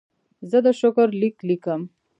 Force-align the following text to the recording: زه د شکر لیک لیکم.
زه 0.49 0.57
د 0.65 0.67
شکر 0.79 1.07
لیک 1.21 1.35
لیکم. 1.47 1.81